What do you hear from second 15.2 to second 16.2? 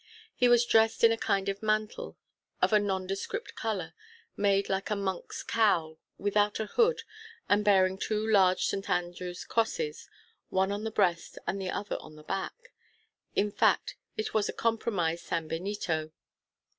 sanbenito.